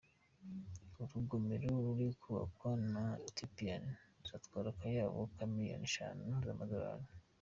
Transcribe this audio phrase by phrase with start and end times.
[1.03, 3.75] Urugomero ruri kubakwa na Ethiopia
[4.19, 7.07] ruzatwara akayabo ka miliyari eshanu z’amadolari.